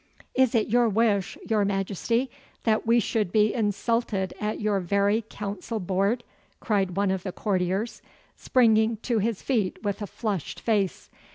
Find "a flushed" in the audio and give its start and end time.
10.01-10.59